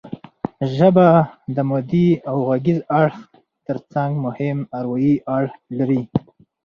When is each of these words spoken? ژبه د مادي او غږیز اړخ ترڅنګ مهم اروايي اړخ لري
ژبه 0.75 1.07
د 1.55 1.57
مادي 1.69 2.07
او 2.29 2.37
غږیز 2.49 2.79
اړخ 3.01 3.15
ترڅنګ 3.67 4.11
مهم 4.25 4.59
اروايي 4.79 5.15
اړخ 5.37 5.53
لري 5.77 6.01